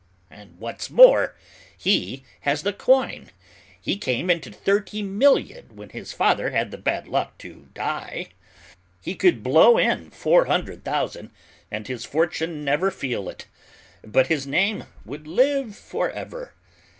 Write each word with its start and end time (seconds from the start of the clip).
And 0.31 0.57
what's 0.57 0.89
more, 0.89 1.35
he 1.77 2.23
has 2.39 2.63
the 2.63 2.73
coin, 2.73 3.25
for 3.25 3.31
he 3.79 3.97
came 3.99 4.31
into 4.31 4.51
thirty 4.51 5.03
million 5.03 5.75
when 5.75 5.89
his 5.89 6.11
father 6.11 6.49
had 6.49 6.71
the 6.71 6.79
bad 6.79 7.07
luck 7.07 7.37
to 7.37 7.67
die. 7.75 8.29
He 9.03 9.13
could 9.13 9.43
blow 9.43 9.77
in 9.77 10.09
four 10.09 10.45
hundred 10.45 10.83
thousand 10.83 11.29
and 11.69 11.87
his 11.87 12.03
fortune 12.03 12.65
never 12.65 12.89
feel 12.89 13.29
it, 13.29 13.45
but 14.03 14.25
his 14.25 14.47
name 14.47 14.85
would 15.05 15.27
live 15.27 15.75
forever. 15.75 16.55